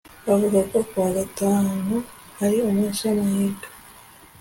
[0.27, 1.95] bavuga ko kuwagatanu
[2.43, 3.65] ari umunsi wamahirwe